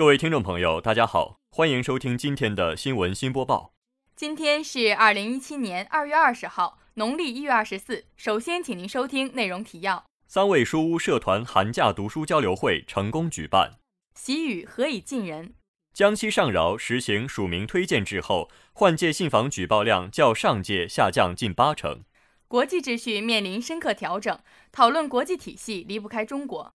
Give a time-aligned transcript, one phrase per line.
[0.00, 3.74] 各位听众朋友，大家好，欢迎收听今天的新闻新播报。
[4.16, 8.06] 今天是二零一七年二月二十号，农历一月二十四。
[8.16, 13.72] 首先，请您收听内容提要：三味书屋社团寒假读书交流会成功举办；
[14.14, 15.52] 习语何以近人？
[15.92, 22.04] 江西上饶实行署名推荐制后，换届信访举报量较上届下降近八成；
[22.48, 24.38] 国际秩序面临深刻调整，
[24.72, 26.72] 讨论国际体系离不开中国。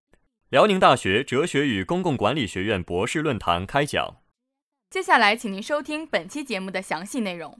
[0.55, 4.21] 辽宁大学哲学与公共管理学院博士论坛开讲。
[4.89, 7.59] 接下来，请您收听本期节目的详细内容。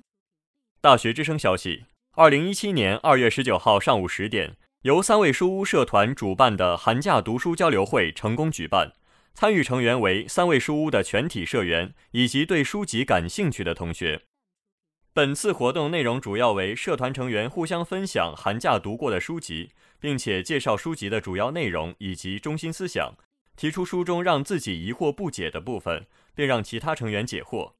[0.79, 8.93] 大学之声消息：二零一七年二月十九号上午十点，由三位书屋社团主办的寒假读书交流会成功举办，
[9.33, 14.21] 参与成员为三位书屋的全体社员以及对书籍感兴趣的同学。
[15.11, 19.73] 本次活动内容主要为社团成员互相分享寒假读过的书籍。
[20.05, 23.15] 并且介绍书籍的主要内容以及中心思想，
[23.55, 27.73] 提出书中让自己疑惑不解的部分，并让其他成员解惑。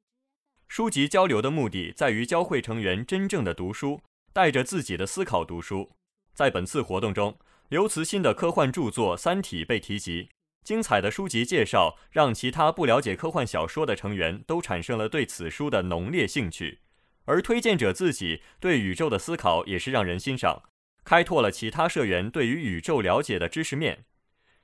[0.68, 4.02] 书籍交流的目的在于教会成员真正的读书，
[4.34, 5.92] 带着自己的思考读书。
[6.34, 7.38] 在本次活动中，
[7.70, 10.30] 刘慈欣的科幻著作《三体》被提及，
[10.64, 16.80] 精彩的书籍介绍让其他不了解科幻小说的成员都产生了对此书的浓烈兴趣，
[17.26, 20.64] 而推荐者自己对宇宙的思考也是让人欣赏。
[21.06, 24.06] 开拓了其他社员对于宇宙了解的知识面，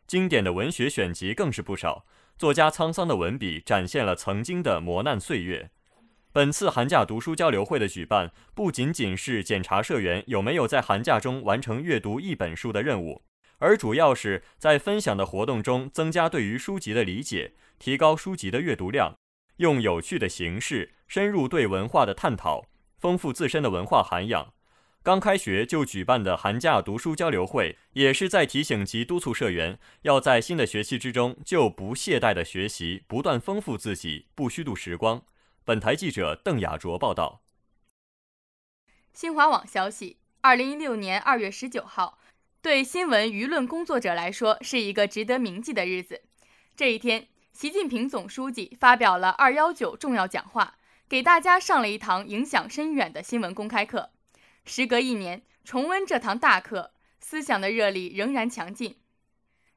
[0.07, 2.03] 经典的文学选集更是不少。
[2.35, 5.69] 作家沧桑的文笔展现了曾经的磨难岁月。
[6.33, 13.21] 本次寒假读书交流会的举办，不仅仅是检查社员有没有在寒假中完成阅读一本书的任务，
[13.59, 19.13] 而主要是在分享的活动中增加对于书籍的理解，提高书籍的阅读量，
[19.57, 22.65] 用有趣的形式深入对文化的探讨，
[22.97, 24.53] 丰富自身的文化涵养。
[25.03, 35.23] 刚开学就举办的寒假读书交流会，也是在提醒及督促社员，要在新的学期之中就不懈怠的学习，不断丰富自己，不虚度时光。
[35.65, 37.41] 本台记者邓雅卓报道。
[39.11, 42.19] 新华网消息：二零一六年二月十九号，
[42.61, 46.21] 对新闻舆论工作者来说是一个值得铭记的日子。
[46.75, 50.75] 这一天，习近平总书记发表了“二幺九”重要讲话，
[51.09, 54.11] 给大家上了一堂影响深远的新闻公开课。
[54.65, 58.97] 时隔一年，重温这堂大课，思想的热力仍然强劲。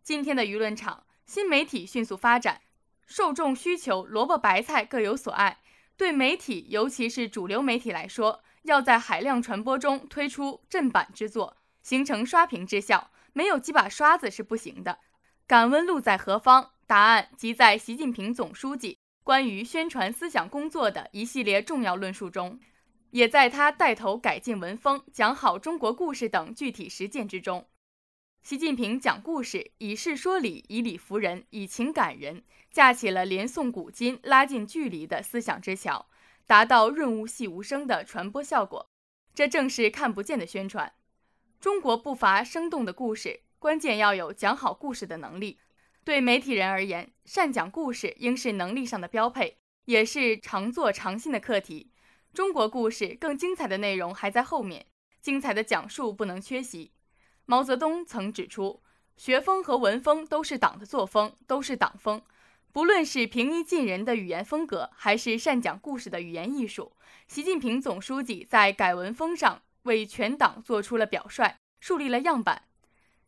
[0.03, 2.61] 今天的舆论场，新媒体迅速发展，
[3.07, 5.61] 受众需求萝卜白菜各有所爱。
[5.97, 14.99] 对媒体，尤其是主流媒体来说，要在海量传播中推出镇板之作，形成刷屏之效，没有几把刷子是不行的。
[15.47, 16.73] 敢问路在何方？
[16.87, 22.61] 答案即在习近平总书记关于宣传思想工作的一系列重要论述中。
[23.15, 27.69] 也在他带头改进文风、讲好中国故事等具体实践之中。
[28.43, 32.43] 习近平讲故事，以事说理，以理服人，以情感人，
[32.73, 36.09] 架起了连诵古今、拉近距离的思想之桥，
[36.45, 38.91] 达到润物细无声的传播效果。
[39.33, 40.93] 这正是看不见的宣传。
[41.61, 45.61] 中国不乏生动的故事，关键要有讲好故事的能力。
[46.03, 51.93] 对媒体人而言，善讲故事应是能力上的标配，也是常做常新的课题。
[52.35, 54.87] 中国故事更精彩的内容还在后面，
[55.21, 56.91] 精彩的讲述不能缺席。
[57.47, 58.83] 毛泽东曾指出，
[59.17, 62.21] 学风和文风都是党的作风，都是党风。
[62.73, 66.97] 不论是平易近人的语言风格，还是善讲故事的语言艺术，
[67.29, 72.65] 习近平总书记在改文风上为全党做出了表率，树立了样板。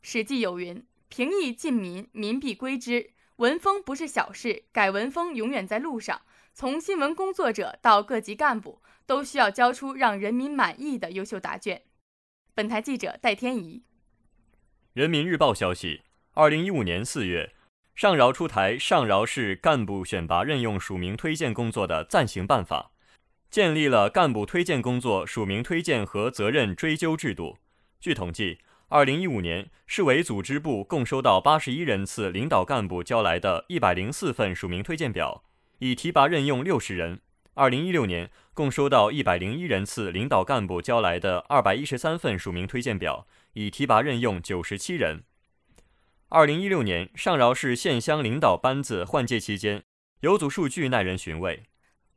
[0.03, 6.23] 史记有云：“平易近民，民必归之。”文风不是小事，改文风永远在路上。
[6.59, 8.81] 从新闻工作者到各级干部。
[9.05, 11.83] 都需要交出让人民满意的优秀答卷。
[12.55, 13.85] 本台记者戴天怡。
[14.95, 16.03] 人民日报消息：
[16.33, 17.55] 二零一五年四月，
[17.95, 22.91] 上饶出台上饶市干部选拔任用署名推荐工作的暂行办法，
[23.49, 27.59] 建立了干部推荐工作署名推荐和责任追究制度。
[28.01, 28.59] 据统计，
[28.89, 35.45] 二零一五年市委组织部共收到八十一人次领导干部交来的一百零四份署名推荐表，
[35.79, 37.21] 已提拔任用六十人。
[37.55, 45.23] 二零一六年共收到一百零一人次领导干部交来的二百一十三份署名推荐表，已提拔任用九十七人。
[46.29, 49.85] 二零一六年上饶市县乡领导班子换届期间，
[50.21, 51.63] 有组数据耐人寻味：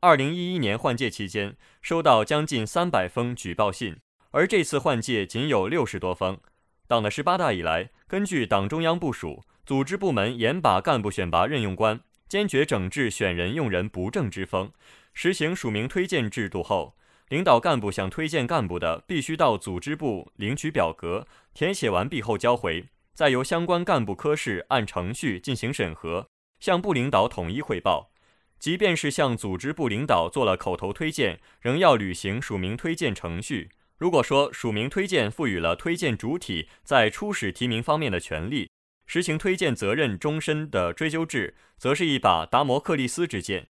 [0.00, 3.96] 二零一一年换届期间收到将近三百封举报信，
[4.32, 6.38] 而这次换届仅有六十多封。
[6.86, 14.70] 党的十八大以来，根据党中央部署，组织部门严把干部选拔任用关，坚决整治选人用人不正之风。
[15.12, 16.94] 实行署名推荐制度后，
[17.28, 22.84] 领导干部想推荐干部的，必须到组织部领取表格，填写完毕后交回，
[23.14, 26.28] 再由相关干部科室按程序进行审核，
[26.60, 28.12] 向部领导统一汇报。
[28.60, 33.70] 即便是向组织部领导做了口头推荐，仍要履行署名推荐程序。
[33.98, 38.70] 如果说署名推荐赋予了推荐主体在初始提名方面的权利，
[39.12, 43.66] 实行推荐责任终身的追究制，则是一把达摩克利斯之剑。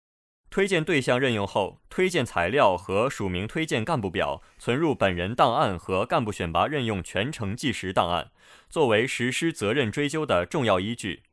[0.48, 8.30] 推荐对象任用后，推荐材料和署名推荐干部表存入本人档案和干部选拔任用全程计时档案，
[8.70, 11.24] 作为实施责任追究的重要依据。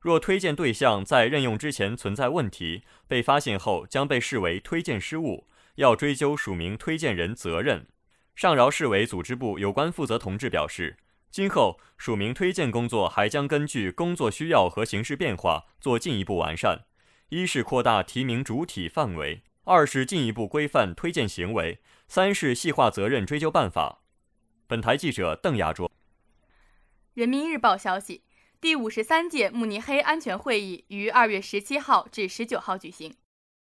[0.00, 5.46] 若推荐对象在任用之前存在问题，被发现后将被视为推荐失误，
[5.76, 7.86] 要追究署名推荐人责任。
[8.34, 10.96] 上饶市委组织部有关负责同志表示，
[11.34, 16.84] 今后署名推荐工作还将根据工作需要和形势变化做进一步完善。
[17.30, 24.02] 一是扩大提名主体范围，二是进一步规范推荐行为，三是细化责任追究办法。
[24.68, 25.90] 本台记者邓亚卓。
[27.14, 28.22] 人民日报消息：
[28.60, 33.12] 第五十三届慕尼黑安全会议于二月十七号至十九号举行。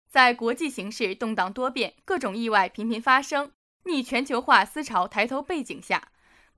[0.07, 3.53] 在国际形势动荡多变、各种意外频频发生、
[3.85, 6.09] 逆全球化思潮抬头背景下，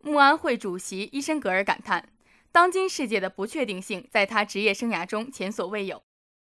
[0.07, 2.07] 慕安会主席伊申格尔感叹：
[2.53, 6.01] 当今世界的不确定性在他职业生涯中前所未有。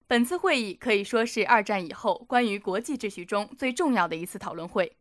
[0.08, 4.98] 本次会议可以说是二战以后关于国际秩序中最重要的一次讨论会。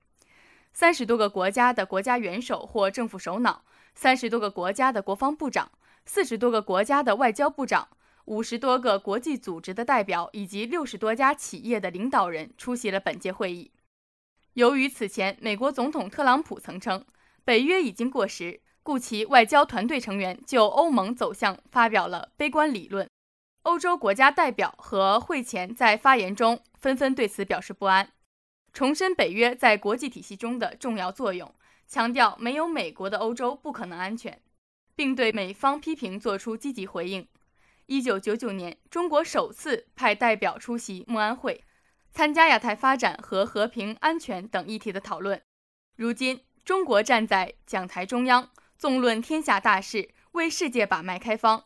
[0.75, 3.65] 三十多个国家的国家元首或政府首脑，
[3.95, 5.73] 三十多个国家的国防部长，
[6.05, 7.89] 四十多个国家的外交部长，
[8.27, 13.71] 五十多个国际组织的代表，以及六十多家企业的领导人出席了本届会议。
[14.53, 17.05] 由于此前美国总统特朗普曾称
[17.50, 23.11] 北约已经过时，故其外交团队成员就欧盟走向发表了悲观理论。
[23.62, 28.12] 欧洲国家代表和会前在发言中纷纷对此表示不安，
[28.73, 31.52] 重申北约在国际体系中的重要作用，
[31.88, 34.41] 强调没有美国的欧洲不可能安全，
[34.94, 37.26] 并对美方批评作出积极回应。
[37.87, 41.64] 一九九九年，中国首次派代表出席慕安会，
[42.12, 45.43] 参加亚太发展和和平安全等议题的讨论。
[45.97, 51.65] 如今，中国站在讲台中央，纵论天下大事，为世界把脉开方。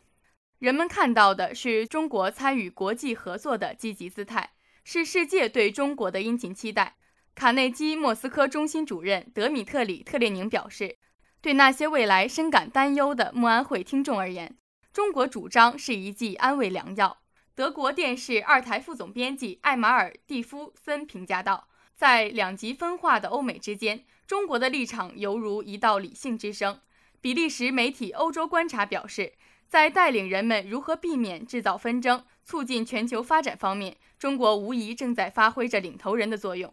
[0.58, 4.52] 人们看到的是中国参与国际合作的积极姿态，
[4.82, 6.96] 是世界对中国的殷勤期待。
[7.34, 10.96] 卡内基莫斯科中心主任德米特里特列宁表示，
[11.42, 14.56] 对那些未来深感担忧的慕安会听众而言，
[14.92, 17.18] 中国主张是一剂安慰良药。
[17.54, 26.80] 德国电视二台副总编辑艾马尔蒂夫森评价道，在两极分化的欧美之间，中国的立场犹如一道理性之声。
[27.20, 29.32] 比利时媒体欧洲观察表示。
[29.66, 36.72] 在带领人们如何避免制造纷争、促进全球发展方面，中国无疑正在发挥着领头人的作用。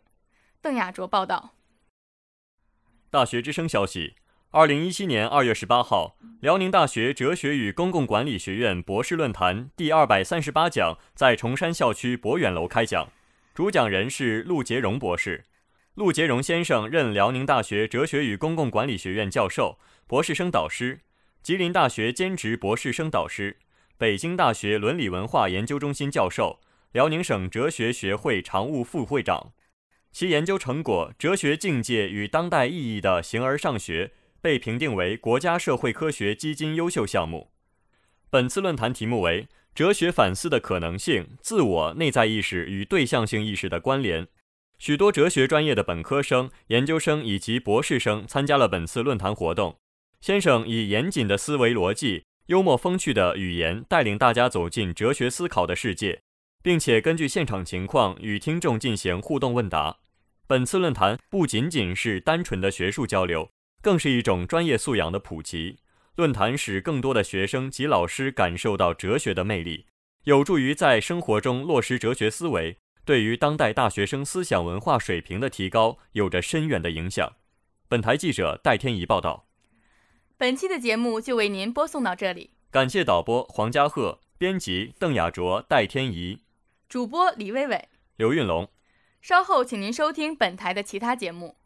[0.62, 1.56] 邓亚卓报道。
[3.10, 4.14] 大学之声消息：
[4.52, 13.10] 二零一七年二月十八号，辽宁大学哲学与公共管理学院博士论坛第二百三十八讲在崇山校区博远楼开讲，
[13.54, 15.44] 主讲人是陆杰荣博士。
[15.96, 19.78] 陆杰荣先生任辽宁大学哲学与公共管理学院教授、
[20.08, 21.02] 博士生导师。
[21.44, 23.58] 吉林大学兼职博士生导师，
[23.98, 26.62] 北京大学伦理文化研究中心教授，
[26.94, 29.52] 辽宁省哲学学会常务副会长。
[30.14, 34.06] 其研究成果《哲学境界与当代意义的形而上学》
[34.40, 37.52] 被评定为国家社会科学基金优秀项目。
[38.32, 44.26] 本次论坛题目为“哲学反思的可能性：自我内在意识与对象性意识的关联”。
[44.80, 49.76] 许多哲学专业的本科生、研究生以及博士生参加了本次论坛活动。
[50.22, 56.22] 先生以严谨的思维逻辑、幽默风趣的语言带领大家走进哲学思考的世界，
[56.64, 59.98] 并且根据现场情况与听众进行互动问答。
[60.48, 65.80] 本次论坛不仅仅是单纯的学术交流，更是一种专业素养的普及。
[66.16, 69.86] 论坛使更多的学生及老师感受到哲学的魅力，
[70.26, 77.34] 有助于在生活中落实哲学思维，对于当代大学生思想文化水平的提高有着深远的影响。
[77.88, 79.48] 本台记者戴天怡报道。
[80.38, 86.40] 本期的节目就为您播送到这里，感谢导播黄家鹤，编辑邓雅卓、戴天怡，
[86.90, 88.70] 主播李薇薇、刘运龙。
[89.22, 91.58] 稍后请您收听本台的其他节目。